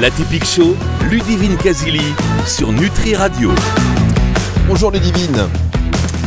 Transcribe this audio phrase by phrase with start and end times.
[0.00, 0.74] La typique show,
[1.10, 2.00] Ludivine Casili
[2.46, 3.50] sur Nutri Radio.
[4.66, 5.48] Bonjour Ludivine.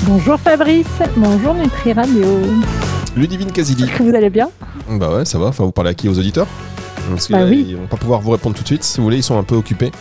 [0.04, 0.86] Bonjour Fabrice,
[1.18, 2.26] bonjour Nutri Radio.
[3.18, 3.84] Ludivine Casili.
[3.84, 4.50] Est-ce que vous allez bien?
[4.90, 5.48] Bah ouais, ça va.
[5.48, 6.08] Enfin, vous parlez à qui?
[6.08, 6.48] Aux auditeurs?
[7.10, 7.66] Parce que Bah là, oui.
[7.70, 8.84] ils vont pas pouvoir vous répondre tout de suite.
[8.84, 9.92] Si vous voulez, ils sont un peu occupés.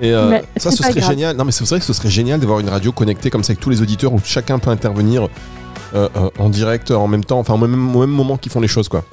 [0.00, 1.10] Et euh, Mais ça, ce serait grave.
[1.10, 1.36] génial.
[1.36, 3.60] Non, mais c'est vrai que ce serait génial d'avoir une radio connectée comme ça avec
[3.60, 5.28] tous les auditeurs où chacun peut intervenir
[5.94, 8.60] euh, euh, en direct en même temps, enfin au même, au même moment qu'ils font
[8.60, 9.04] les choses, quoi.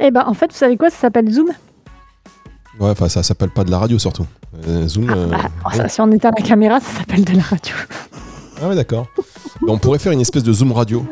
[0.00, 0.90] Eh ben en fait, vous savez quoi?
[0.90, 1.48] Ça s'appelle Zoom.
[2.80, 4.26] Ouais, enfin, ça s'appelle pas de la radio surtout.
[4.86, 5.10] Zoom.
[5.10, 7.74] euh, Bah, oh, ça, si on éteint la caméra, ça s'appelle de la radio.
[8.62, 9.06] Ah ouais, d'accord.
[9.66, 11.04] On pourrait faire une espèce de Zoom radio.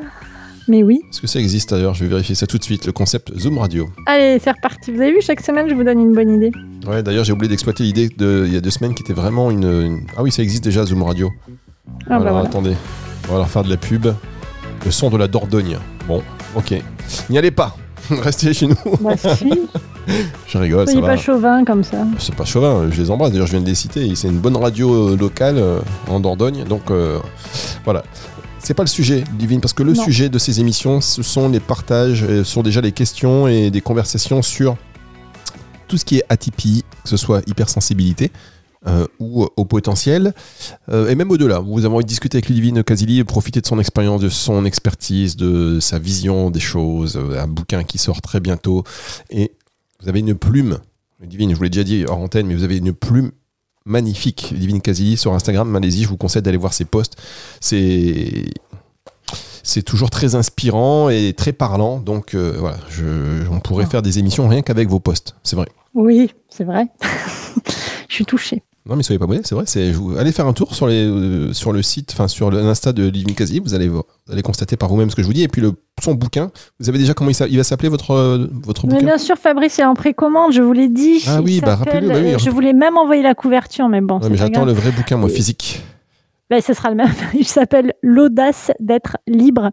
[0.69, 1.01] Mais oui.
[1.11, 1.95] Est-ce que ça existe d'ailleurs?
[1.95, 2.87] Je vais vérifier ça tout de suite.
[2.87, 3.89] Le concept Zoom radio.
[4.07, 4.93] Allez, c'est reparti.
[4.93, 6.53] Vous avez vu, chaque semaine, je vous donne une bonne idée.
[6.87, 9.51] Ouais, d'ailleurs, j'ai oublié d'exploiter l'idée de il y a deux semaines qui était vraiment
[9.51, 11.31] une, une- Ah oui, ça existe déjà Zoom radio.
[11.89, 12.49] Ah bah Alors voilà.
[12.49, 12.75] attendez,
[13.29, 14.07] on va leur faire de la pub.
[14.85, 15.79] Le son de la Dordogne.
[16.09, 16.23] Bon,
[16.57, 16.75] ok.
[17.31, 17.77] N'y allez pas.
[18.11, 18.75] Restez chez nous.
[19.01, 19.53] Bah, si,
[20.49, 21.15] Je rigole, ça soyez va.
[21.15, 21.99] pas chauvin comme ça.
[22.19, 23.31] C'est pas chauvin, je les embrasse.
[23.31, 24.13] D'ailleurs, je viens de les citer.
[24.17, 26.65] C'est une bonne radio euh, locale euh, en Dordogne.
[26.65, 27.21] Donc euh,
[27.85, 28.03] voilà.
[28.65, 30.05] C'est pas le sujet, Divine, parce que le Non.
[30.05, 33.71] sujet de ces émissions, ce sont les partages, euh, ce sont déjà les questions et
[33.71, 34.77] des conversations sur
[35.89, 38.31] tout ce qui est atypie, que ce soit hypersensibilité
[38.87, 40.33] euh, ou au potentiel,
[40.91, 41.59] euh, et même au-delà.
[41.59, 45.37] Vous avez envie de discuter avec Ludivine Casili, profiter de son expérience, de son expertise,
[45.37, 48.85] de sa vision des choses, un bouquin qui sort très bientôt,
[49.31, 49.53] et
[50.01, 50.79] vous avez une plume,
[51.21, 53.33] Ludivine, je vous l'ai déjà dit hors antenne, mais vous avez une plume
[53.85, 57.17] magnifique, Ludivine Casili, sur Instagram, allez-y, je vous conseille d'aller voir ses posts.
[57.61, 58.45] C'est
[59.65, 61.99] c'est toujours très inspirant et très parlant.
[62.01, 63.91] Donc euh, voilà, je- on pourrait Ah.
[63.91, 65.37] faire des émissions rien qu'avec vos posts.
[65.45, 65.69] C'est vrai.
[65.95, 66.87] Oui, c'est vrai.
[68.09, 68.63] je suis touchée.
[68.85, 69.65] Non mais soyez pas abonnés, c'est vrai.
[69.67, 73.07] C'est, allez faire un tour sur, les, euh, sur le site, enfin sur l'Insta de
[73.09, 75.43] Living Casili, vous allez, vous allez constater par vous-même ce que je vous dis.
[75.43, 78.49] Et puis le, son bouquin, vous savez déjà comment il, il va s'appeler votre, euh,
[78.65, 81.23] votre Mais bouquin bien sûr, Fabrice est en précommande, je vous l'ai dit.
[81.29, 84.19] Ah oui, bah, rappelez-le, bah oui, euh, Je voulais même envoyer la couverture, mais bon.
[84.19, 85.81] Ouais, mais j'attends le vrai bouquin, moi, physique.
[86.51, 87.09] Ben, ce sera le même.
[87.35, 89.71] Il s'appelle L'audace d'être libre.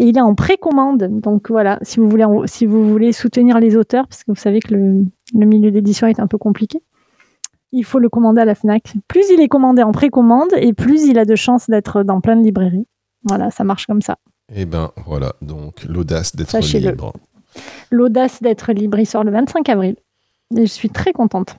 [0.00, 1.06] Et il est en précommande.
[1.20, 4.40] Donc voilà, si vous voulez, en- si vous voulez soutenir les auteurs, parce que vous
[4.40, 5.04] savez que le,
[5.34, 6.80] le milieu d'édition est un peu compliqué,
[7.76, 8.94] il faut le commander à la FNAC.
[9.06, 12.36] Plus il est commandé en précommande, et plus il a de chances d'être dans plein
[12.36, 12.86] de librairies.
[13.24, 14.16] Voilà, ça marche comme ça.
[14.54, 17.12] Et ben voilà, donc l'audace d'être libre.
[17.90, 19.96] L'audace d'être libre, il sort le 25 avril.
[20.56, 21.56] Et je suis très contente.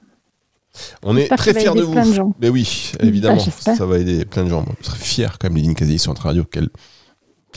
[1.04, 1.92] On est très fiers de vous.
[1.92, 2.34] plein de gens.
[2.40, 4.66] Mais oui, évidemment, Ah, ça va aider plein de gens.
[4.82, 6.44] Je serais fier quand même, Léline Casey sur notre radio.
[6.46, 6.70] Quelle,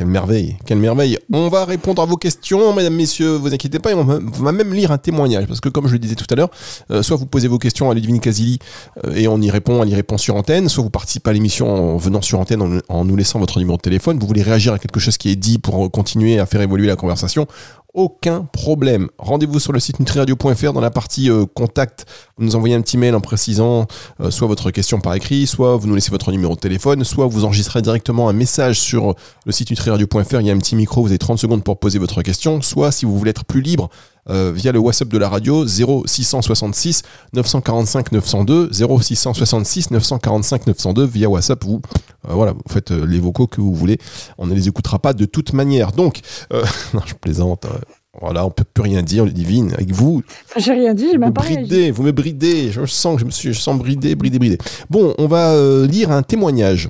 [0.01, 1.19] quelle merveille, quelle merveille.
[1.31, 4.73] On va répondre à vos questions, mesdames, messieurs, vous inquiétez pas, et on va, même
[4.73, 5.45] lire un témoignage.
[5.47, 6.49] Parce que comme je le disais tout à l'heure,
[6.91, 8.61] euh, soit vous posez vos questions à Ludivine Casili
[9.05, 11.69] euh, et on y répond, on y répond sur antenne, soit vous participez à l'émission
[11.69, 14.19] en venant sur antenne, en, nous laissant votre numéro de téléphone.
[14.19, 16.97] Vous voulez réagir à quelque chose qui est dit pour continuer à faire évoluer la
[16.97, 17.47] conversation.
[17.93, 19.09] Aucun problème.
[19.19, 22.07] Rendez-vous sur le site nutriradio.fr dans la partie euh, contact.
[22.39, 23.89] Vous nous envoyez un petit mail en précisant
[24.21, 27.27] euh, soit votre question par écrit, soit vous nous laissez votre numéro de téléphone, soit
[27.27, 30.41] vous enregistrez directement un message sur le site nutriradio.fr.
[30.41, 32.63] Il y a un petit micro, vous avez 30 secondes pour poser votre question.
[32.63, 33.91] Soit si vous voulez être plus libre,
[34.29, 41.65] euh, via le WhatsApp de la radio 0666 945 902 0666 945 902 via WhatsApp.
[41.65, 41.81] Vous
[42.29, 43.99] euh, voilà vous faites euh, les vocaux que vous voulez.
[44.39, 45.93] On ne les écoutera pas de toute manière.
[45.93, 46.21] Donc
[46.53, 46.65] euh,
[46.95, 47.79] non je plaisante euh,
[48.21, 50.23] voilà on peut plus rien dire divine avec vous.
[50.57, 51.69] J'ai rien dit, j'ai vous me même pas réagi.
[51.69, 52.73] bridez vous me bridez.
[52.73, 54.59] Je sens que je me suis je sens bridé bridé bridé.
[54.91, 55.55] Bon on va
[55.87, 56.89] lire un témoignage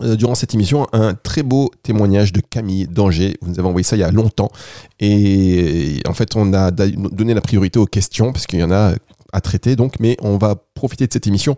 [0.00, 3.36] durant cette émission un très beau témoignage de Camille d'Angers.
[3.42, 4.50] Vous nous avez envoyé ça il y a longtemps.
[5.00, 8.94] Et en fait, on a donné la priorité aux questions, parce qu'il y en a
[9.32, 9.76] à traiter.
[9.76, 11.56] Donc, mais on va profiter de cette émission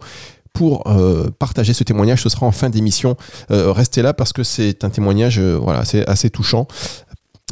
[0.52, 2.22] pour euh, partager ce témoignage.
[2.22, 3.16] Ce sera en fin d'émission.
[3.50, 6.66] Euh, restez là parce que c'est un témoignage euh, voilà, assez touchant.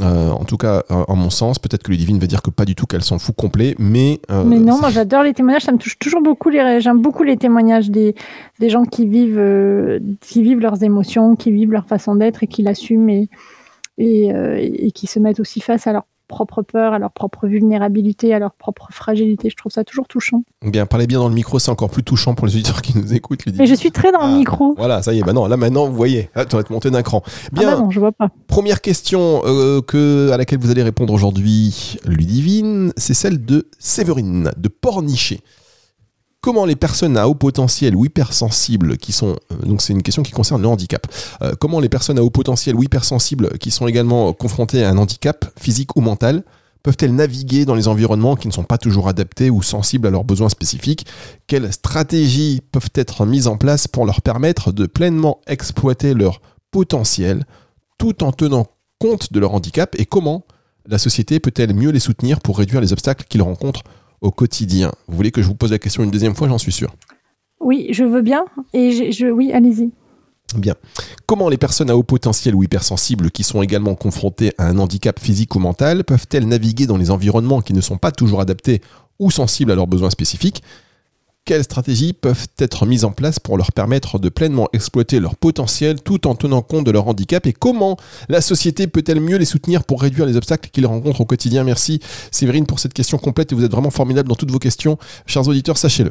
[0.01, 2.75] Euh, en tout cas, en mon sens, peut-être que Ludivine va dire que pas du
[2.75, 4.21] tout, qu'elle s'en fout complet, mais...
[4.31, 6.51] euh, Mais non, moi j'adore les témoignages, ça me touche toujours beaucoup.
[6.51, 8.15] Les, j'aime beaucoup les témoignages des,
[8.61, 12.47] des gens qui vivent, euh, qui vivent leurs émotions, qui vivent leur façon d'être et
[12.47, 13.29] qui l'assument et,
[13.99, 18.33] et, et qui se mettent aussi face à leur propre peur, à leur propre vulnérabilité,
[18.33, 19.51] à leur propre fragilité.
[19.51, 20.45] Je trouve ça toujours touchant.
[20.63, 23.13] Bien, parlez bien dans le micro, c'est encore plus touchant pour les auditeurs qui nous
[23.15, 23.45] écoutent.
[23.45, 23.63] Ludivine.
[23.65, 24.75] Mais je suis très dans Ah, le micro.
[24.77, 26.91] Voilà, ça y est, bah non, là maintenant, vous voyez, ah, tu vas te monter
[26.91, 27.23] d'un cran.
[27.27, 28.29] Ah Bien, bah non, je vois pas.
[28.47, 34.51] première question euh, que, à laquelle vous allez répondre aujourd'hui, Ludivine, c'est celle de Séverine,
[34.57, 35.41] de Pornichet.
[36.41, 40.23] Comment les personnes à haut potentiel ou hypersensibles qui sont euh, donc c'est une question
[40.23, 41.07] qui concerne le handicap.
[41.43, 45.47] Euh, comment les personnes à haut potentiel hypersensibles qui sont également confrontées à un handicap
[45.59, 46.45] physique ou mental
[46.85, 50.25] peuvent-elles naviguer dans les environnements qui ne sont pas toujours adaptés ou sensibles à leurs
[50.25, 51.07] besoins spécifiques?
[51.49, 56.41] Quelles stratégies peuvent être mises en place pour leur permettre de pleinement exploiter leur
[56.71, 57.45] potentiel
[57.99, 58.67] tout en tenant
[59.01, 59.97] compte de leur handicap?
[59.99, 60.45] Et comment
[60.87, 63.83] la société peut-elle mieux les soutenir pour réduire les obstacles qu'ils rencontrent
[64.21, 66.73] au quotidien Vous voulez que je vous pose la question une deuxième fois, j'en suis
[66.73, 66.95] sûr.
[67.61, 68.45] Oui, je veux bien.
[68.73, 69.91] Et je, oui, allez-y.
[70.57, 70.75] Bien.
[71.27, 75.21] Comment les personnes à haut potentiel ou hypersensibles qui sont également confrontées à un handicap
[75.21, 78.81] physique ou mental peuvent-elles naviguer dans les environnements qui ne sont pas toujours adaptés
[79.19, 80.63] ou sensibles à leurs besoins spécifiques?
[81.49, 86.03] Quelles stratégies peuvent être mises en place pour leur permettre de pleinement exploiter leur potentiel
[86.03, 87.97] tout en tenant compte de leur handicap Et comment
[88.29, 91.65] la société peut-elle mieux les soutenir pour réduire les obstacles qu'ils rencontrent au quotidien?
[91.65, 92.01] Merci
[92.31, 94.99] Séverine pour cette question complète et vous êtes vraiment formidable dans toutes vos questions.
[95.25, 96.11] Chers auditeurs, sachez-le.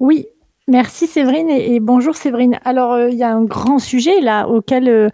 [0.00, 0.26] Oui,
[0.70, 2.58] Merci Séverine et, bonjour Séverine.
[2.66, 5.08] Alors euh, il y a un grand sujet là auquel euh,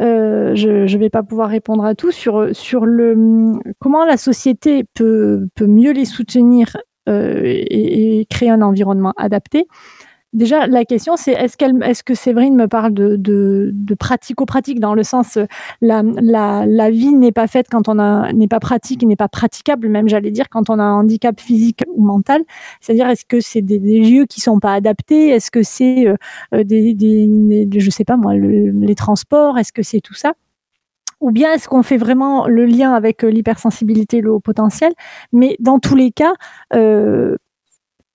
[0.00, 4.82] euh, je ne vais pas pouvoir répondre à tout sur, sur le comment la société
[4.94, 6.74] peut, peut mieux les soutenir
[7.06, 9.66] et, et, créer un environnement adapté.
[10.34, 15.04] Déjà, la question, c'est est-ce que Séverine me parle de, de, de pratico-pratique dans le
[15.04, 15.38] sens
[15.80, 17.94] la, la, la vie n'est pas faite quand on
[18.32, 21.84] n'est pas pratique, n'est pas praticable, même j'allais dire quand on a un handicap physique
[21.94, 22.42] ou mental.
[22.80, 26.94] C'est-à-dire est-ce que c'est des, lieux qui sont pas adaptés, est-ce que c'est euh, des,
[26.94, 30.34] des, je sais pas moi, les transports, est-ce que c'est tout ça?
[31.24, 34.92] Ou bien est-ce qu'on fait vraiment le lien avec l'hypersensibilité, le haut potentiel?
[35.32, 36.34] Mais dans tous les cas,
[36.74, 37.36] euh,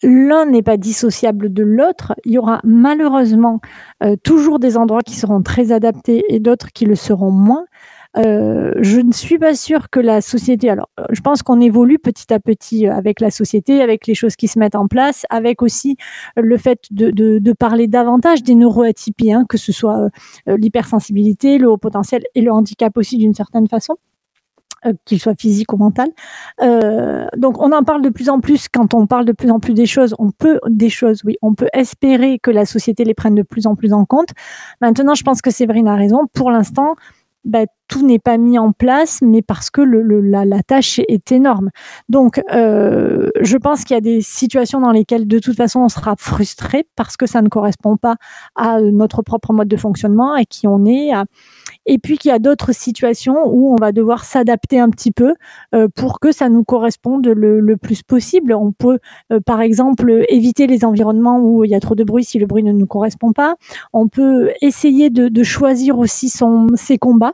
[0.04, 2.14] l'un n'est pas dissociable de l'autre.
[2.24, 3.62] Il y aura malheureusement
[4.04, 7.66] euh, toujours des endroits qui seront très adaptés et d'autres qui le seront moins.
[8.18, 10.70] Euh, je ne suis pas sûre que la société.
[10.70, 14.36] Alors, euh, je pense qu'on évolue petit à petit avec la société, avec les choses
[14.36, 15.98] qui se mettent en place, avec aussi
[16.36, 20.10] le fait de, parler davantage des neuroatypies, hein, que ce soit
[20.48, 23.98] l'hypersensibilité, le haut potentiel et le handicap aussi d'une certaine façon.
[24.86, 26.08] Euh, qu'il soit physique ou mental.
[26.62, 29.60] Euh, donc on en parle de plus en plus quand on parle de plus en
[29.60, 30.16] plus des choses.
[30.20, 33.68] On peut des choses, oui, on peut espérer que la société les prenne de plus
[33.68, 34.30] en plus en compte.
[34.80, 36.28] Maintenant, je pense que Séverine a raison.
[36.34, 36.96] Pour l'instant,
[37.44, 41.72] bah, tout n'est pas mis en place, mais parce que la, tâche est énorme.
[42.08, 45.90] Donc, euh, je pense qu'il y a des situations dans lesquelles, de toute façon, on
[45.90, 48.16] sera frustré parce que ça ne correspond pas
[48.56, 51.12] à notre propre mode de fonctionnement, et qui on est.
[51.86, 55.34] Et puis qu'il y a d'autres situations où on va devoir s'adapter un petit peu
[55.74, 58.54] euh, pour que ça nous corresponde le, plus possible.
[58.54, 59.00] On peut,
[59.32, 62.46] euh, par exemple, éviter les environnements où il y a trop de bruit si le
[62.46, 63.56] bruit ne nous correspond pas.
[63.94, 66.30] On peut essayer de, choisir aussi
[66.76, 67.34] ses combats.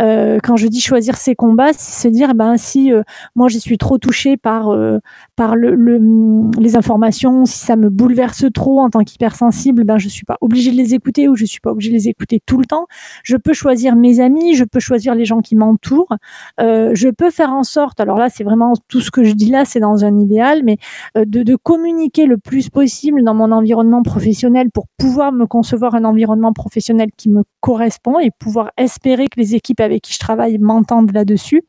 [0.00, 3.02] Euh, quand je dis choisir ses combats, c'est se dire, ben si euh,
[3.34, 4.98] moi je suis trop touchée par euh,
[5.36, 5.76] par le,
[6.58, 10.70] les informations, si ça me bouleverse trop en tant qu'hypersensible, ben je suis pas obligée
[10.70, 12.86] de les écouter ou je suis pas obligée de les écouter tout le temps.
[13.24, 16.16] Je peux choisir mes amis, je peux choisir les gens qui m'entourent.
[16.58, 19.64] je peux faire en sorte, alors là c'est vraiment tout ce que je dis là,
[19.64, 20.78] c'est dans un idéal, mais
[21.16, 26.04] de, de communiquer le plus possible dans mon environnement professionnel pour pouvoir me concevoir un
[26.04, 30.58] environnement professionnel qui me correspond et pouvoir espérer que les équipes avec qui je travaille
[30.58, 31.64] m'entendent là-dessus.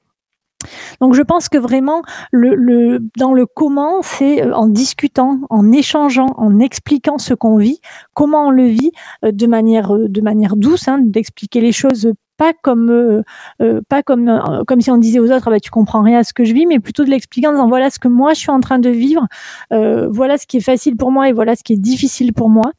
[1.00, 2.01] Donc je pense que vraiment
[2.31, 7.79] le, dans le comment, c'est euh, en discutant, en échangeant, en expliquant ce qu'on vit,
[8.13, 8.91] comment on le vit
[9.25, 13.21] euh, de manière euh, de manière douce, hein, d'expliquer les choses pas comme
[13.88, 16.33] pas comme comme si on disait aux autres ah bah tu comprends rien à ce
[16.33, 18.50] que je vis mais plutôt de l'expliquer en disant voilà ce que moi je suis
[18.50, 19.27] en train de vivre
[19.69, 22.71] voilà ce qui est facile pour moi et voilà ce qui est difficile pour moi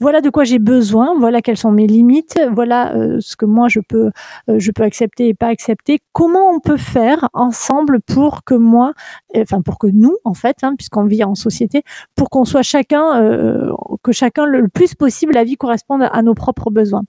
[0.00, 3.68] voilà de quoi j'ai besoin, voilà quelles sont mes limites, voilà euh, ce que moi
[3.68, 4.10] je peux
[4.48, 6.00] euh, je peux accepter et pas accepter.
[6.12, 8.92] Comment on peut faire ensemble pour que moi,
[9.36, 11.82] enfin pour que nous en fait, hein, puisqu'on vit en société,
[12.16, 16.34] pour qu'on soit chacun euh, que chacun le plus possible la vie corresponde à nos
[16.34, 17.02] propres besoins?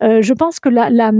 [0.00, 1.10] je pense que la, la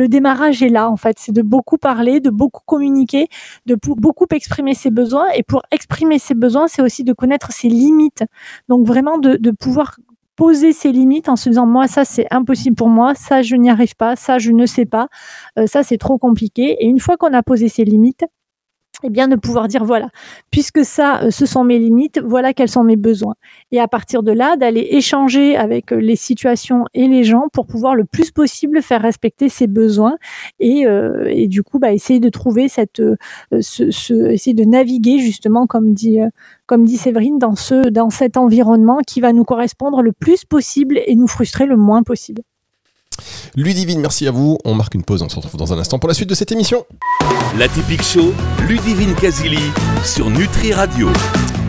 [0.00, 1.18] le démarrage est là, en fait.
[1.18, 3.28] C'est de beaucoup parler, de beaucoup communiquer,
[3.66, 5.28] de beaucoup exprimer ses besoins.
[5.34, 8.24] Et pour exprimer ses besoins, c'est aussi de connaître ses limites.
[8.68, 9.98] Donc vraiment de, pouvoir
[10.36, 13.68] poser ses limites en se disant moi ça c'est impossible pour moi, ça je n'y
[13.68, 15.08] arrive pas, ça je ne sais pas,
[15.58, 16.82] euh, ça c'est trop compliqué.
[16.82, 18.24] Et une fois qu'on a posé ses limites,
[19.02, 20.08] eh bien de pouvoir dire voilà,
[20.50, 23.34] puisque ça, euh, ce sont mes limites, voilà quels sont mes besoins.
[23.72, 27.66] Et à partir de là, d'aller échanger avec euh, les situations et les gens pour
[27.66, 30.16] pouvoir le plus possible faire respecter ses besoins
[30.58, 33.02] et, euh, et du coup, bah, essayer de trouver cette,
[33.60, 36.18] ce, ce, essayer de naviguer justement, comme dit,
[36.66, 41.00] comme dit Séverine, dans ce, dans cet environnement qui va nous correspondre le plus possible
[41.06, 42.42] et nous frustrer le moins possible.
[43.56, 44.58] Ludivine, merci à vous.
[44.64, 46.52] On marque une pause, on se retrouve dans un instant pour la suite de cette
[46.52, 46.84] émission.
[47.58, 48.32] La typique show,
[48.68, 49.60] Ludivine Casili
[50.04, 51.08] sur Nutri Radio.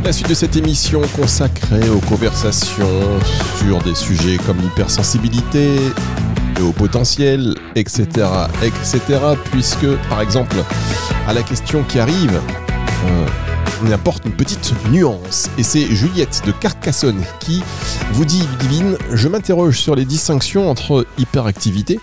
[0.03, 3.20] La suite de cette émission consacrée aux conversations
[3.58, 5.75] sur des sujets comme l'hypersensibilité,
[6.58, 8.08] le haut potentiel, etc.,
[8.63, 9.20] etc.
[9.51, 10.55] Puisque, par exemple,
[11.27, 12.41] à la question qui arrive,
[13.05, 13.27] euh,
[13.84, 15.50] on apporte une petite nuance.
[15.58, 17.64] Et c'est Juliette de Carcassonne qui
[18.14, 22.00] vous dit, Divine, je m'interroge sur les distinctions entre hyperactivité,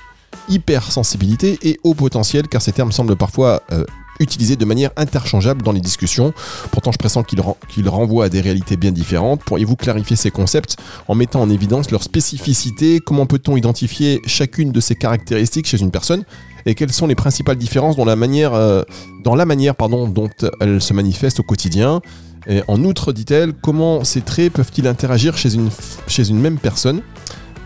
[0.48, 3.84] hypersensibilité et haut potentiel, car ces termes semblent parfois euh,
[4.20, 6.32] utilisés de manière interchangeable dans les discussions.
[6.70, 9.42] Pourtant, je pressens qu'ils renvoient à des réalités bien différentes.
[9.44, 10.76] Pourriez-vous clarifier ces concepts
[11.08, 13.00] en mettant en évidence leur spécificité?
[13.00, 16.24] Comment peut-on identifier chacune de ces caractéristiques chez une personne?
[16.66, 18.82] Et quelles sont les principales différences dans la manière, euh,
[19.24, 20.28] dans la manière pardon, dont
[20.60, 22.00] elles se manifestent au quotidien?
[22.46, 25.70] Et en outre, dit-elle, comment ces traits peuvent-ils interagir chez une,
[26.06, 27.02] chez une même personne?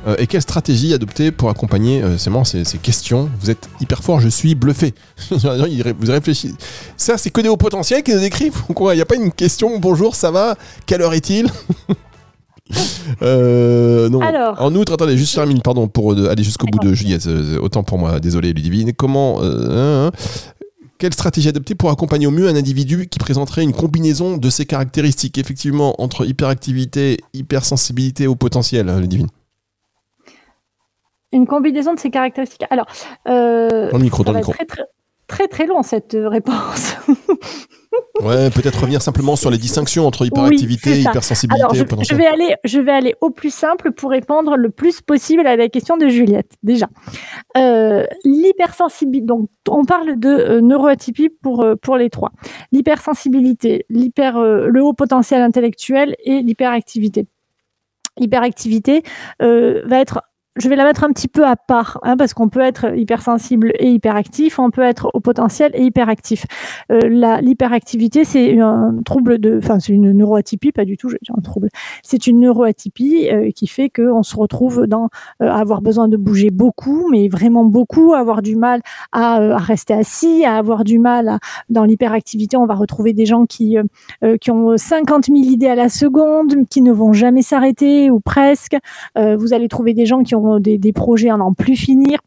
[0.06, 3.30] Euh, et quelle stratégie adopter pour accompagner euh, ces, ces, questions?
[3.40, 4.94] Vous êtes hyper fort, je suis bluffé.
[5.30, 6.54] vous réfléchissez.
[6.96, 8.62] Ça, c'est que des hauts potentiels qui nous écrivent.
[8.68, 10.56] Il n'y a pas une question bonjour, ça va?
[10.86, 11.48] Quelle heure est-il?
[13.20, 14.20] Euh, non.
[14.22, 17.28] en outre, attendez, juste termine, pardon, pour euh, aller jusqu'au bout de Juliette.
[17.60, 18.94] autant pour moi, désolé, Ludivine.
[18.94, 19.42] Comment.
[19.42, 20.10] Hein, hein.
[20.96, 24.64] quelle stratégie adopter pour accompagner au mieux un individu qui présenterait une combinaison de ces
[24.64, 29.28] caractéristiques, effectivement, entre hyperactivité, hypersensibilité au potentiel, Ludivine?
[31.32, 32.64] Une combinaison de ces caractéristiques.
[32.70, 32.86] Alors,
[33.28, 34.52] euh, dans le micro, dans le micro.
[34.52, 34.84] Très, très,
[35.26, 36.96] très, très long cette euh, réponse.
[38.22, 41.62] ouais, peut-être revenir simplement sur les distinctions entre hyperactivité, hypersensibilité.
[41.62, 45.00] Alors, je, je, vais aller, je vais aller au plus simple pour répondre le plus
[45.00, 46.52] possible à la question de Juliette.
[46.62, 46.88] Déjà,
[47.56, 49.26] euh, l'hypersensibilité.
[49.26, 52.32] Donc, on parle de euh, neuroatypie pour euh, pour les trois.
[52.72, 57.26] L'hypersensibilité, l'hyper, le haut potentiel intellectuel et l'hyperactivité.
[58.18, 59.02] L'hyperactivité
[59.40, 60.20] va être
[60.56, 63.72] je vais la mettre un petit peu à part, hein, parce qu'on peut être hypersensible
[63.78, 66.44] et hyperactif, on peut être au potentiel et hyperactif.
[66.90, 71.34] Euh, L'hyperactivité, c'est un trouble de, enfin, c'est une neuroatypie, pas du tout, je dire
[71.36, 71.68] un trouble.
[72.02, 75.08] C'est une neuroatypie euh, qui fait qu'on se retrouve dans
[75.42, 78.82] euh, avoir besoin de bouger beaucoup, mais vraiment beaucoup, avoir du mal
[79.12, 81.38] à, à rester assis, à avoir du mal à,
[81.70, 83.76] dans l'hyperactivité, on va retrouver des gens qui
[84.40, 88.76] qui ont 50 000 idées à la seconde, qui ne vont jamais s'arrêter ou presque.
[89.16, 92.18] vous allez trouver des gens qui ont des, projets à n'en plus finir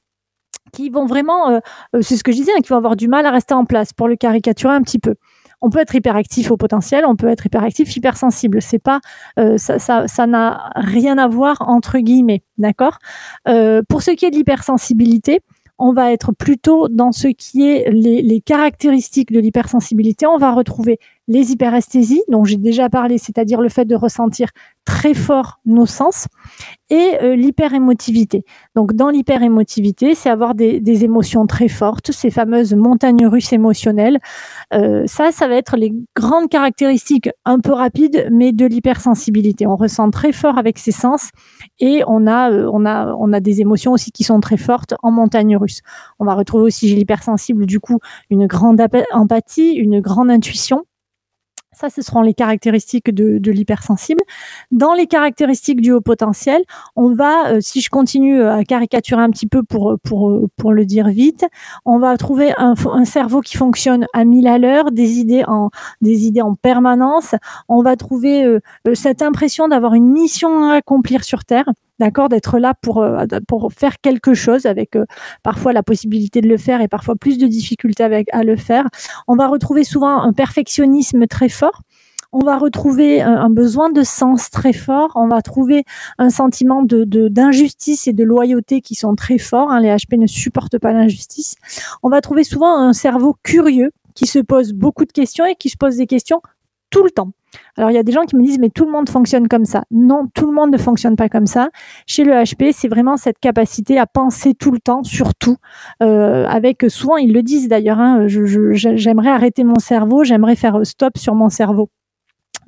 [0.72, 1.60] qui vont vraiment, euh,
[1.96, 3.66] euh, c'est ce que je disais, hein, qui vont avoir du mal à rester en
[3.66, 5.16] place pour le caricaturer un petit peu.
[5.62, 8.62] On peut être hyperactif au potentiel, on peut être hyperactif, hypersensible.
[8.62, 9.00] C'est pas,
[9.40, 13.00] euh, ça, ça, n'a rien à voir entre guillemets, d'accord?
[13.88, 15.40] pour ce qui est de l'hypersensibilité,
[15.78, 20.26] on va être plutôt dans ce qui est les caractéristiques de l'hypersensibilité.
[20.26, 24.50] On va retrouver les hyperesthésies, dont j'ai déjà parlé, c'est-à-dire le fait de ressentir
[24.86, 26.28] très fort nos sens,
[26.92, 28.46] et euh, l'hyperémotivité.
[28.76, 34.20] Donc dans l'hyperémotivité, c'est avoir des, des, émotions très fortes, ces fameuses montagnes russes émotionnelles.
[34.74, 39.66] Euh, ça, ça va être les grandes caractéristiques un peu rapides, mais de l'hypersensibilité.
[39.66, 41.32] On ressent très fort avec ses sens
[41.80, 44.94] et on a, euh, on a, on a des émotions aussi qui sont très fortes
[45.02, 45.82] en montagne russe.
[46.20, 48.80] On va retrouver aussi chez l'hypersensible, du coup, une grande
[49.12, 50.84] empathie, une grande intuition
[51.76, 54.22] ça, ce seront les caractéristiques de, de l'hypersensible.
[54.72, 56.64] Dans les caractéristiques du haut potentiel,
[56.96, 60.86] on va, euh, si je continue à caricaturer un petit peu pour, pour, pour le
[60.86, 61.46] dire vite,
[61.86, 65.70] on va trouver un, cerveau qui fonctionne à mille à l'heure, des idées en,
[66.02, 67.36] des idées en permanence.
[67.68, 71.66] On va trouver euh, euh, cette impression d'avoir une mission à accomplir sur Terre
[72.00, 75.06] d'accord, d'être là pour euh, pour faire quelque chose avec euh,
[75.44, 78.86] parfois la possibilité de le faire et parfois plus de difficultés avec à le faire.
[79.28, 81.82] On va retrouver souvent un perfectionnisme très fort.
[82.38, 85.14] On va retrouver un, besoin de sens très fort.
[85.16, 85.86] On va trouver
[86.18, 89.72] un sentiment de d'injustice et de loyauté qui sont très forts.
[89.72, 89.80] Hein.
[89.80, 91.56] Les HP ne supportent pas l'injustice.
[92.04, 95.70] On va trouver souvent un cerveau curieux qui se pose beaucoup de questions et qui
[95.70, 96.42] se pose des questions
[96.90, 97.32] tout le temps.
[97.78, 99.66] Alors il y a des gens qui me disent mais tout le monde fonctionne comme
[99.66, 99.84] ça.
[99.92, 101.70] Non, tout le monde ne fonctionne pas comme ça.
[102.08, 105.58] Chez le HP, c'est vraiment cette capacité à penser tout le temps, surtout
[106.04, 108.00] euh, avec souvent ils le disent d'ailleurs.
[108.00, 111.90] Hein, j'aimerais arrêter mon cerveau, j'aimerais faire stop sur mon cerveau.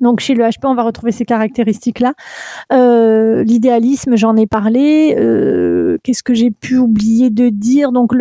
[0.00, 2.14] Donc chez le HP, on va retrouver ces caractéristiques-là.
[2.72, 5.16] Euh, L'idéalisme, j'en ai parlé.
[5.18, 8.12] Euh, Qu'est-ce que j'ai pu oublier de dire Donc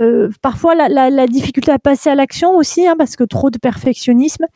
[0.00, 4.46] euh, parfois la, difficulté à passer à l'action aussi, hein, parce que trop de perfectionnisme.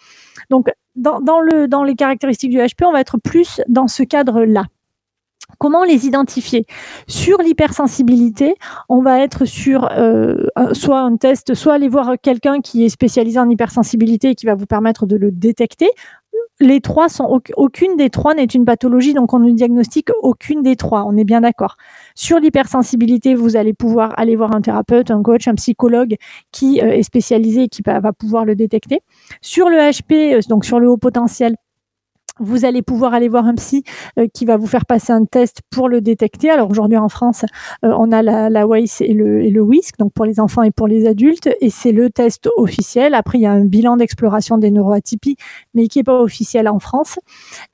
[0.51, 4.65] Donc dans les caractéristiques du HP, on va être plus dans ce cadre-là.
[5.59, 6.67] Comment les identifier?
[7.07, 8.55] Sur l'hypersensibilité,
[8.89, 13.39] on va être sur euh, soit un test, soit aller voir quelqu'un qui est spécialisé
[13.39, 15.91] en hypersensibilité et qui va vous permettre de le détecter
[16.61, 20.77] les trois sont aucune des trois n'est une pathologie, donc on ne diagnostique aucune des
[20.77, 21.05] trois.
[21.07, 21.77] On est bien d'accord.
[22.15, 26.17] Sur l'hypersensibilité, vous allez pouvoir aller voir un thérapeute, un coach, un psychologue
[26.53, 29.01] qui euh, est spécialisé et qui va pouvoir le détecter.
[29.41, 31.57] Sur le HP, euh, donc sur le haut potentiel,
[32.41, 33.85] vous allez pouvoir aller voir un psy
[34.19, 36.51] euh, qui va vous faire passer un test pour le détecter.
[36.51, 37.45] Alors aujourd'hui en France,
[37.85, 38.67] euh, on a la, la
[39.01, 42.09] et le, et WISC, donc pour les enfants et pour les adultes, et c'est le
[42.09, 43.15] test officiel.
[43.15, 45.37] Après, il y a un bilan d'exploration des neuroatypies,
[45.75, 47.19] mais qui n'est pas officiel en France.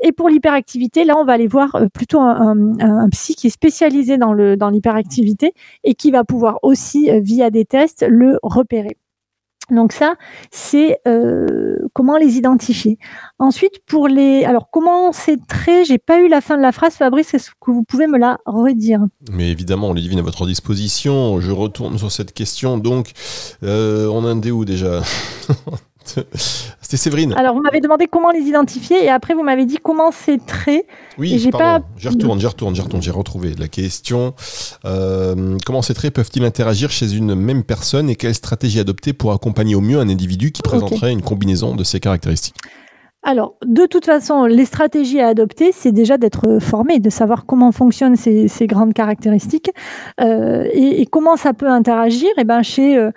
[0.03, 3.47] Et pour l'hyperactivité, là, on va aller voir euh, plutôt un, un, un, psy qui
[3.47, 5.53] est spécialisé dans le dans l'hyperactivité
[5.85, 8.97] et qui va pouvoir aussi, via des tests, le repérer.
[9.71, 10.15] Donc ça,
[10.51, 12.99] c'est euh, comment les identifier.
[13.39, 16.95] Ensuite, pour les, alors comment ces traits, j'ai pas eu la fin de la phrase,
[16.95, 19.01] Fabrice, est-ce que vous pouvez me la redire?
[19.31, 21.41] Mais évidemment, on les divine à votre disposition.
[21.41, 22.79] Je retourne sur cette question.
[22.79, 23.13] Donc,
[23.63, 25.03] euh, on en est où déjà?
[26.81, 27.35] C'était Séverine.
[27.37, 30.87] Alors, vous m'avez demandé comment les identifier et après, vous m'avez dit comment ces traits.
[31.19, 31.81] Oui, j'ai pas.
[31.97, 34.35] J'y retourne, j'y retourne, j'y retourne, j'ai retrouvé la question.
[34.85, 39.33] Euh, comment ces traits peuvent-ils interagir chez une même personne et quelle stratégie adopter pour
[39.33, 41.13] accompagner au mieux un individu qui présenterait okay.
[41.13, 42.57] une combinaison de ces caractéristiques?
[43.29, 47.73] Alors, de toute façon, les stratégies à adopter, c'est déjà d'être formé, de savoir comment
[47.73, 49.73] fonctionnent ces, grandes caractéristiques
[50.21, 52.29] euh, et, comment ça peut interagir.
[52.37, 53.11] Et eh ben chez euh,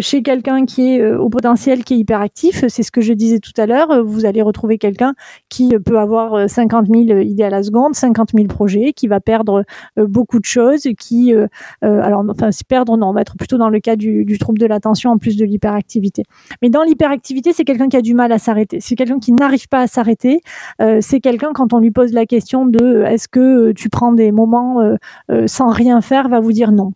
[0.00, 3.38] chez quelqu'un qui est euh, au potentiel qui est hyperactif, c'est ce que je disais
[3.38, 4.04] tout à l'heure.
[4.04, 5.14] Vous allez retrouver quelqu'un
[5.48, 9.64] qui peut avoir 50 000 idées à la seconde, 50 000 projets, qui va perdre
[9.98, 11.46] euh, beaucoup de choses, qui euh,
[11.80, 14.66] alors enfin perdre non, on va être plutôt dans le cas du, du trouble de
[14.66, 16.22] l'attention en plus de l'hyperactivité.
[16.60, 18.80] Mais dans l'hyperactivité, c'est quelqu'un qui a du mal à s'arrêter.
[18.82, 20.40] C'est quelqu'un qui n'arrive pas à s'arrêter.
[20.80, 24.32] Euh, c'est quelqu'un quand on lui pose la question de est-ce que tu prends des
[24.32, 24.96] moments euh,
[25.30, 26.92] euh, sans rien faire, va vous dire non.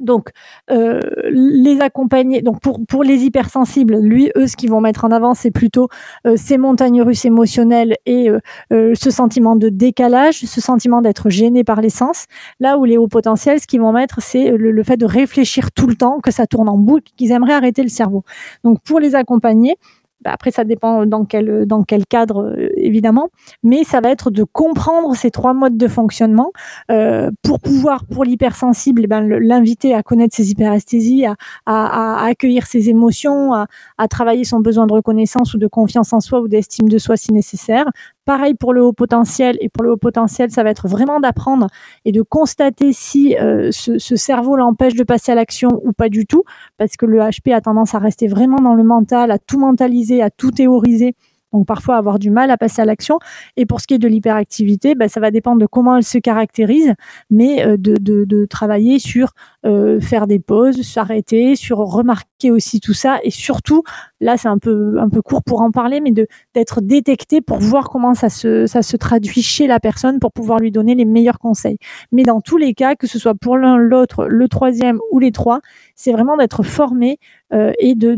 [0.00, 0.30] Donc,
[0.70, 2.42] euh, les accompagner.
[2.42, 5.88] Donc, pour, pour les hypersensibles, lui, eux, ce qu'ils vont mettre en avant, c'est plutôt
[6.26, 11.62] euh, ces montagnes russes émotionnelles et euh, ce sentiment de décalage, ce sentiment d'être gêné
[11.62, 12.26] par les sens.
[12.58, 15.70] Là où les hauts potentiels, ce qu'ils vont mettre, c'est le, le, fait de réfléchir
[15.70, 18.24] tout le temps, que ça tourne en boucle, qu'ils aimeraient arrêter le cerveau.
[18.64, 19.76] Donc, pour les accompagner,
[20.24, 21.66] bah, après, ça dépend dans quel,
[22.08, 23.28] cadre, euh, évidemment,
[23.62, 26.52] mais ça va être de comprendre ces trois modes de fonctionnement
[26.90, 31.26] euh, pour pouvoir, pour l'hypersensible, eh ben, l'inviter à connaître ses hyperesthésies,
[31.66, 33.66] à, accueillir ses émotions, à,
[33.98, 37.16] à travailler son besoin de reconnaissance ou de confiance en soi ou d'estime de soi
[37.16, 37.84] si nécessaire,
[38.24, 39.56] Pareil pour le haut potentiel.
[39.60, 41.66] Et pour le haut potentiel, ça va être vraiment d'apprendre
[42.04, 46.08] et de constater si euh, ce, ce, cerveau l'empêche de passer à l'action ou pas
[46.08, 46.44] du tout,
[46.78, 50.22] parce que le HP a tendance à rester vraiment dans le mental, à tout mentaliser,
[50.22, 51.14] à tout théoriser.
[51.54, 53.20] Donc parfois avoir du mal à passer à l'action.
[53.56, 56.18] Et pour ce qui est de l'hyperactivité, ben, ça va dépendre de comment elle se
[56.18, 56.94] caractérise,
[57.30, 59.32] mais euh, de, travailler sur
[59.64, 63.82] euh, faire des pauses, s'arrêter, sur remarquer aussi tout ça, et surtout,
[64.20, 67.58] là c'est un peu un peu court pour en parler, mais de d'être détecté pour
[67.58, 71.04] voir comment ça se ça se traduit chez la personne pour pouvoir lui donner les
[71.04, 71.78] meilleurs conseils.
[72.12, 75.32] Mais dans tous les cas, que ce soit pour l'un, l'autre, le troisième ou les
[75.32, 75.60] trois,
[75.94, 77.18] c'est vraiment d'être formé
[77.52, 78.14] euh, et de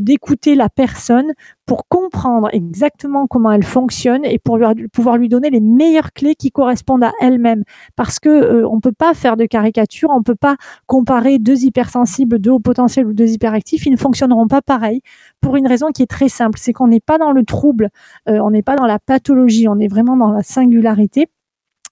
[0.00, 1.32] d'écouter de, de, la personne
[1.66, 6.34] pour comprendre exactement comment elle fonctionne et pour lui, pouvoir lui donner les meilleures clés
[6.34, 7.64] qui correspondent à elle-même.
[7.96, 12.38] Parce que euh, on peut pas faire de caricature, on peut pas comparer deux hypersensibles,
[12.38, 15.00] deux hauts potentiels ou deux hyperactifs, ils ne fonctionneront pas pareil
[15.40, 17.90] pour une raison qui est très simple, c'est qu'on n'est pas dans le trouble,
[18.28, 21.28] euh, on n'est pas dans la pathologie, on est vraiment dans la singularité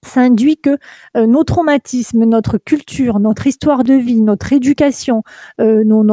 [0.05, 0.77] ça induit que
[1.17, 5.23] euh, nos traumatismes, notre culture, notre histoire de vie, notre éducation,
[5.61, 6.03] euh, nos,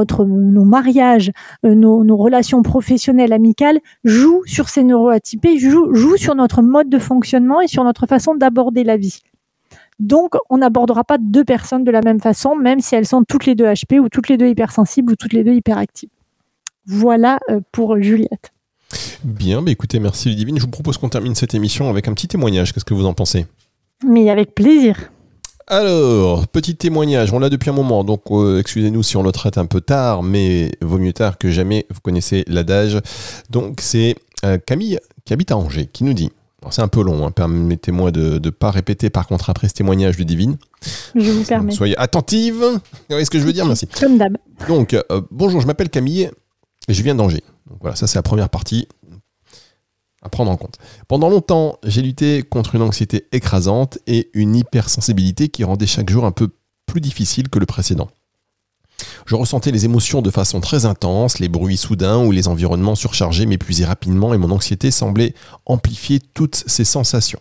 [0.64, 1.32] mariages,
[1.64, 6.98] nos, nos, relations professionnelles, amicales jouent sur ces neuroatypés, jouent, jouent sur notre mode de
[6.98, 9.20] fonctionnement et sur notre façon d'aborder la vie.
[10.00, 13.46] Donc, on n'abordera pas deux personnes de la même façon, même si elles sont toutes
[13.46, 16.08] les deux HP ou toutes les deux hypersensibles ou toutes les deux hyperactives.
[16.86, 17.38] Voilà
[17.70, 18.52] pour Juliette.
[19.22, 20.58] Bien, bah écoutez, merci Ludivine.
[20.58, 22.72] Je vous propose qu'on termine cette émission avec un petit témoignage.
[22.72, 23.46] Qu'est-ce que vous en pensez?
[24.06, 25.12] Mais avec plaisir.
[25.66, 29.56] Alors, petit témoignage, on l'a depuis un moment, donc euh, excusez-nous si on le traite
[29.56, 32.98] un peu tard, mais vaut mieux tard que jamais, vous connaissez l'adage.
[33.50, 36.30] Donc c'est euh, Camille qui habite à Angers qui nous dit,
[36.70, 40.16] c'est un peu long, hein, permettez-moi de ne pas répéter par contre après ce témoignage
[40.16, 40.56] de Divine.
[41.14, 41.72] Je vous permets.
[41.72, 43.86] Soyez attentive, vous voyez ce que je veux dire, merci.
[43.86, 44.36] Comme d'hab.
[44.68, 46.30] Donc, euh, bonjour, je m'appelle Camille
[46.88, 47.44] et je viens d'Angers.
[47.68, 48.86] Donc voilà, ça c'est la première partie
[50.22, 50.76] à prendre en compte.
[51.08, 56.24] Pendant longtemps, j'ai lutté contre une anxiété écrasante et une hypersensibilité qui rendait chaque jour
[56.24, 56.48] un peu
[56.86, 58.08] plus difficile que le précédent.
[59.26, 63.46] Je ressentais les émotions de façon très intense, les bruits soudains ou les environnements surchargés
[63.46, 65.34] m'épuisaient rapidement et mon anxiété semblait
[65.66, 67.40] amplifier toutes ces sensations.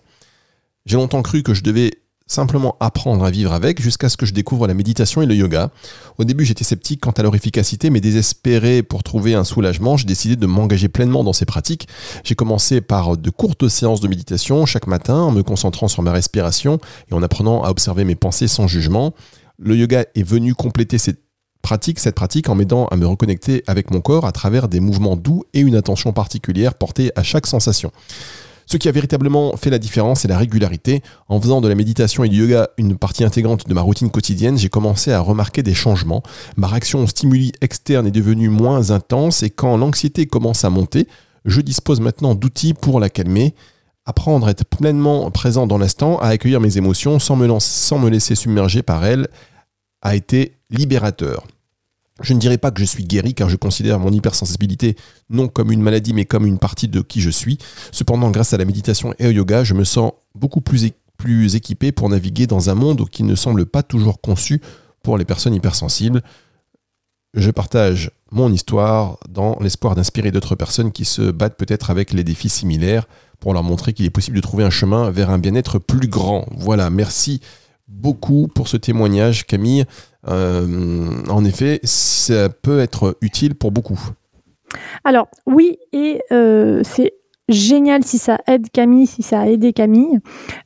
[0.85, 1.91] J'ai longtemps cru que je devais
[2.29, 5.71] simplement apprendre à vivre avec jusqu'à ce que je découvre la méditation et le yoga.
[6.17, 10.05] Au début, j'étais sceptique quant à leur efficacité, mais désespéré pour trouver un soulagement, j'ai
[10.05, 11.87] décidé de m'engager pleinement dans ces pratiques.
[12.23, 16.11] J'ai commencé par de courtes séances de méditation chaque matin en me concentrant sur ma
[16.11, 16.79] respiration
[17.11, 19.15] et en apprenant à observer mes pensées sans jugement.
[19.57, 21.28] Le yoga est venu compléter cette
[21.69, 25.15] pratique, cette pratique en m'aidant à me reconnecter avec mon corps à travers des mouvements
[25.15, 27.91] doux et une attention particulière portée à chaque sensation.
[28.65, 31.03] Ce qui a véritablement fait la différence, c'est la régularité.
[31.27, 34.57] En faisant de la méditation et du yoga une partie intégrante de ma routine quotidienne,
[34.57, 36.23] j'ai commencé à remarquer des changements.
[36.57, 41.07] Ma réaction aux stimuli externes est devenue moins intense et quand l'anxiété commence à monter,
[41.45, 43.53] je dispose maintenant d'outils pour la calmer.
[44.07, 48.09] Apprendre à être pleinement présent dans l'instant, à accueillir mes émotions sans me, sans me
[48.09, 49.27] laisser submerger par elles,
[50.01, 51.45] a été libérateur.
[52.21, 54.95] Je ne dirais pas que je suis guéri car je considère mon hypersensibilité
[55.29, 57.57] non comme une maladie mais comme une partie de qui je suis.
[57.91, 61.91] Cependant, grâce à la méditation et au yoga, je me sens beaucoup plus, plus équipé
[61.91, 64.61] pour naviguer dans un monde qui ne semble pas toujours conçu
[65.03, 66.21] pour les personnes hypersensibles.
[67.35, 72.23] Je partage mon histoire dans l'espoir d'inspirer d'autres personnes qui se battent peut-être avec les
[72.23, 73.07] défis similaires
[73.39, 76.45] pour leur montrer qu'il est possible de trouver un chemin vers un bien-être plus grand.
[76.57, 77.39] Voilà, merci
[77.89, 79.85] beaucoup pour ce témoignage, Camille.
[80.27, 83.99] Euh, en effet, ça peut être utile pour beaucoup.
[85.03, 87.13] Alors oui, et euh, c'est
[87.49, 90.19] génial si ça aide Camille, si ça a aidé Camille.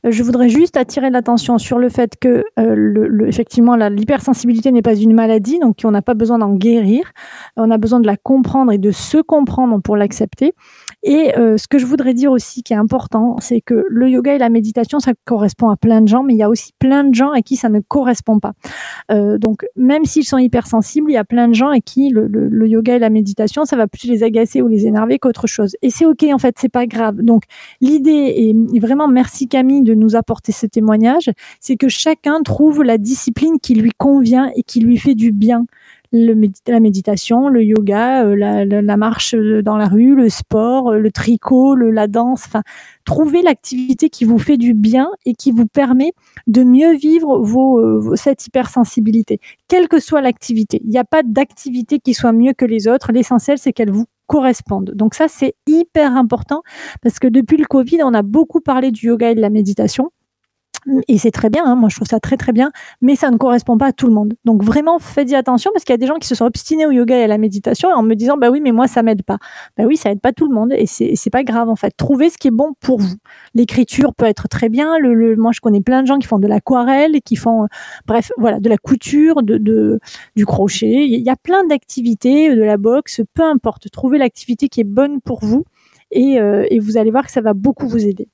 [0.06, 4.94] Euh, je voudrais juste attirer l'attention sur le fait que le, effectivement l'hypersensibilité n'est pas
[4.94, 7.12] une maladie, donc on n'a pas besoin d'en guérir.
[7.56, 10.54] On a besoin de la comprendre et de se comprendre pour l'accepter.
[11.02, 14.34] Et euh, ce que je voudrais dire aussi qui est important, c'est que le yoga
[14.34, 17.04] et la méditation, ça correspond à plein de gens, mais il y a aussi plein
[17.04, 18.52] de gens à qui ça ne correspond pas.
[19.10, 22.26] Euh, donc même s'ils sont hypersensibles, il y a plein de gens à qui le,
[22.26, 25.76] le, yoga et la méditation, ça va plus les agacer ou les énerver qu'autre chose.
[25.82, 27.22] Et c'est ok en fait, c'est pas grave.
[27.22, 27.44] Donc
[27.80, 32.98] l'idée et vraiment merci Camille de nous apporter ce témoignage, c'est que chacun trouve la
[32.98, 35.66] discipline qui lui convient et qui lui fait du bien
[36.14, 36.34] le
[36.68, 41.74] la méditation, le yoga, euh, la, marche dans la rue, le sport, euh, le tricot,
[41.74, 42.44] la danse.
[42.46, 42.62] Enfin,
[43.04, 46.12] trouvez l'activité qui vous fait du bien et qui vous permet
[46.46, 50.80] de mieux vivre vos, euh, cette hypersensibilité, quelle que soit l'activité.
[50.84, 53.10] Il n'y a pas d'activité qui soit mieux que les autres.
[53.12, 54.90] L'essentiel, c'est qu'elle vous corresponde.
[54.96, 56.62] Donc ça, c'est hyper important
[57.02, 60.10] parce que depuis le Covid, on a beaucoup parlé du yoga et de la méditation
[61.08, 62.70] et c'est très bien, hein, moi je trouve ça très très bien,
[63.00, 64.34] mais ça ne correspond pas à tout le monde.
[64.44, 66.90] Donc vraiment faites-y attention parce qu'il y a des gens qui se sont obstinés au
[66.90, 69.38] yoga et à la méditation en me disant bah oui mais moi ça m'aide pas.
[69.76, 71.94] Bah oui ça aide pas tout le monde et c'est pas grave en fait.
[71.96, 73.16] Trouvez ce qui est bon pour vous.
[73.54, 74.98] L'écriture peut être très bien.
[74.98, 77.66] Le, moi je connais plein de gens qui font de l'aquarelle, qui font
[78.06, 80.00] bref voilà de la couture, de,
[80.36, 81.06] du crochet.
[81.06, 83.90] Il y a plein d'activités, de la boxe, peu importe.
[83.90, 85.64] Trouvez l'activité qui est bonne pour vous
[86.10, 88.28] et, euh, et vous allez voir que ça va beaucoup vous aider.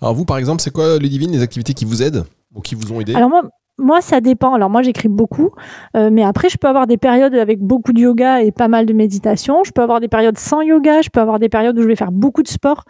[0.00, 2.24] Alors vous, par exemple, c'est quoi, Ludivine, les activités qui vous aident
[2.54, 3.42] ou qui vous ont aidé Alors moi,
[3.78, 4.54] moi, ça dépend.
[4.54, 5.52] Alors moi, j'écris beaucoup,
[5.96, 8.86] euh, mais après, je peux avoir des périodes avec beaucoup de yoga et pas mal
[8.86, 9.62] de méditation.
[9.64, 11.00] Je peux avoir des périodes sans yoga.
[11.00, 12.84] Je peux avoir des périodes où je vais faire beaucoup de sport.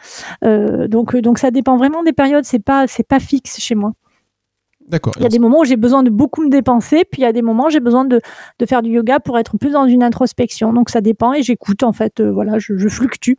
[0.45, 2.45] Euh, donc, euh, donc ça dépend vraiment des périodes.
[2.45, 3.93] C'est pas, c'est pas fixe chez moi.
[4.89, 5.13] D'accord.
[5.19, 7.29] Il y a des moments où j'ai besoin de beaucoup me dépenser, puis il y
[7.29, 8.23] a des moments où j'ai besoin de,
[8.59, 10.73] de, faire du yoga pour être plus dans une introspection.
[10.73, 12.23] Donc ça dépend et j'écoute en fait.
[12.23, 13.35] voilà, je, je fluctue.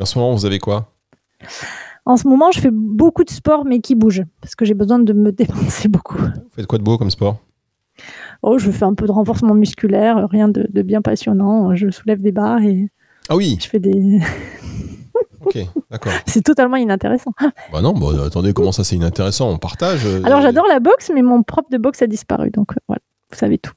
[0.00, 0.92] En ce moment, vous avez quoi?
[2.10, 4.98] En ce moment, je fais beaucoup de sport, mais qui bouge, parce que j'ai besoin
[4.98, 6.18] de me dépenser beaucoup.
[6.18, 7.38] Vous faites quoi de beau comme sport?
[8.42, 11.74] Oh, je fais un peu de renforcement musculaire, rien de, bien passionnant.
[11.76, 12.88] Je soulève des barres et.
[13.28, 14.20] Ah oui Je fais des.
[15.40, 15.58] ok,
[15.90, 16.12] d'accord.
[16.26, 17.32] C'est totalement inintéressant.
[17.72, 19.50] Bah non, bah, attendez, comment ça c'est inintéressant?
[19.50, 20.04] On partage.
[20.06, 23.00] Euh, Alors j'adore la boxe, mais mon prof de boxe a disparu, donc euh, voilà,
[23.30, 23.74] vous savez tout.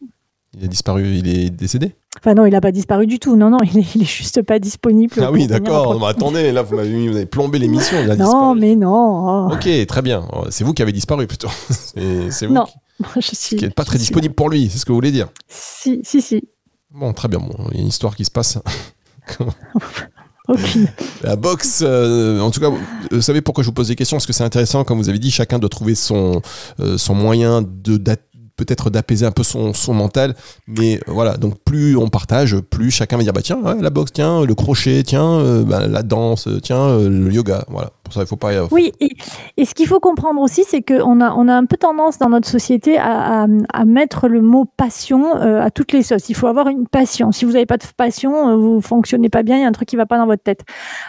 [0.58, 1.96] Il a disparu, il est décédé?
[2.19, 3.36] Enfin non, il n'a pas disparu du tout.
[3.36, 5.15] Non, non, il est, juste pas disponible.
[5.21, 6.06] Ah oui, d'accord.
[6.08, 7.97] attendez, là vous m'avez vous avez plombé l'émission.
[8.17, 9.47] Non, mais non.
[9.52, 10.28] Ok, très bien.
[10.49, 11.49] C'est vous qui avez disparu plutôt.
[12.30, 12.54] C'est vous.
[12.54, 12.73] Non, qui,
[13.21, 13.56] je suis.
[13.58, 15.28] Qui n'êtes pas très disponible pour lui, c'est ce que vous voulez dire.
[15.47, 16.43] Si, si, si.
[16.91, 17.39] Bon, très bien.
[17.39, 18.60] Bon, il y a une histoire qui se passe.
[21.23, 22.69] La boxe, euh, en tout cas,
[23.12, 24.17] vous savez pourquoi je vous pose des questions?
[24.17, 26.41] Parce que c'est intéressant, comme vous avez dit, chacun doit trouver son,
[26.82, 27.97] euh, son moyen de,
[28.56, 30.36] peut-être d'apaiser un peu son, son, mental.
[30.68, 34.13] Mais euh, voilà, donc plus on partage, plus chacun va dire bah tiens, la boxe,
[34.13, 37.66] tiens, le crochet, tiens, euh, bah, la danse, tiens, euh, le yoga.
[37.70, 38.52] Voilà, pour ça, il faut pas.
[38.72, 39.16] Oui, et,
[39.58, 42.30] et ce qu'il faut comprendre aussi, c'est qu'on a, on a un peu tendance dans
[42.30, 46.30] notre société à, à, mettre le mot passion à toutes les sauces.
[46.30, 47.32] Il faut avoir une passion.
[47.32, 49.88] Si vous n'avez pas de passion, vous fonctionnez pas bien, il y a un truc
[49.88, 50.62] qui va pas dans votre tête.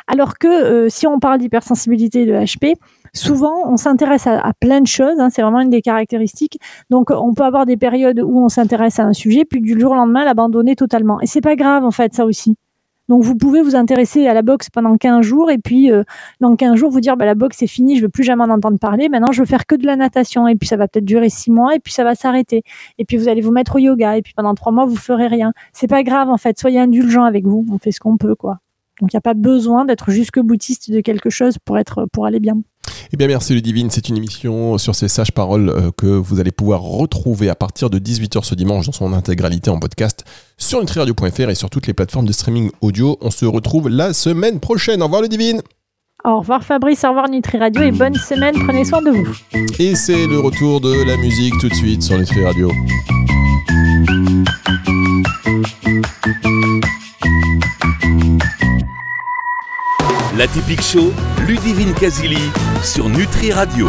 [0.07, 2.74] Alors que si on parle d'hypersensibilité de HP,
[3.14, 5.18] souvent, on s'intéresse à, plein de choses.
[5.18, 6.59] Hein, c'est vraiment une des caractéristiques.
[6.90, 9.92] Donc, on peut avoir des périodes où on s'intéresse à un sujet, puis du jour
[9.92, 11.20] au lendemain, l'abandonner totalement.
[11.20, 12.57] Et c'est pas grave, en fait, ça aussi.
[13.09, 16.05] Donc, vous pouvez vous intéresser à la boxe pendant 15 jours, et puis euh,
[16.40, 18.50] dans 15 jours, vous dire, bah, la boxe, c'est fini, je veux plus jamais en
[18.50, 19.11] entendre parler.
[19.11, 20.48] Maintenant, je veux faire que de la natation.
[20.48, 22.62] Et puis, ça va peut-être durer 6 mois, et puis ça va s'arrêter.
[22.98, 25.27] Et puis, vous allez vous mettre au yoga, et puis pendant 3 mois, vous ferez
[25.27, 25.53] rien.
[25.72, 26.59] C'est pas grave, en fait.
[26.59, 27.66] Soyez indulgent avec vous.
[27.70, 28.59] On fait ce qu'on peut, quoi.
[29.00, 32.27] Donc, il n'y a pas besoin d'être jusque boutiste de quelque chose pour être, pour
[32.27, 32.57] aller bien.
[33.12, 33.90] Eh bien, merci Ludivine.
[33.90, 37.90] C'est une émission sur ces sages paroles euh, que vous allez pouvoir retrouver à partir
[37.90, 40.24] de 18h ce dimanche dans son intégralité en podcast
[40.59, 43.18] sur nutriradio.fr et sur toutes les plateformes de streaming audio.
[43.20, 45.02] On se retrouve la semaine prochaine.
[45.02, 45.62] Au revoir Ludivine.
[46.24, 49.37] Au revoir Fabrice, au revoir Nutri Radio et bonne semaine, prenez soin de vous.
[49.78, 52.70] Et c'est le retour de la musique tout de suite sur Nutri Radio.
[60.37, 61.12] La typique show,
[61.46, 62.50] Ludivine Casili
[62.83, 63.83] sur Nutri Radio.